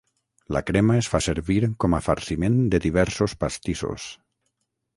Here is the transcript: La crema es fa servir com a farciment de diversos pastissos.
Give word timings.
La 0.55 0.61
crema 0.69 0.95
es 1.01 1.09
fa 1.15 1.21
servir 1.25 1.57
com 1.85 1.97
a 1.97 2.01
farciment 2.07 2.57
de 2.73 2.81
diversos 2.89 3.39
pastissos. 3.45 4.09